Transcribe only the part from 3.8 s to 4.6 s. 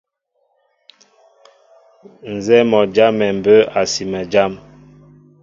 sima jám.